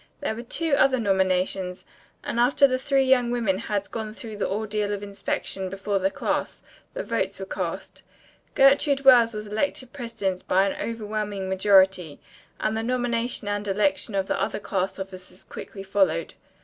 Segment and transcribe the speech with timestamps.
[0.19, 1.85] There were two other nominations,
[2.23, 6.09] and after the three young women had gone through the ordeal of inspection before the
[6.09, 6.63] class,
[6.95, 8.01] the votes were cast.
[8.55, 12.19] Gertrude Wells was elected president by an overwhelming majority,
[12.59, 16.33] and the nomination and election of the other class officers quickly followed.